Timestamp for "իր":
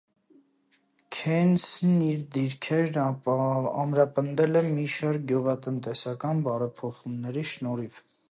2.05-2.23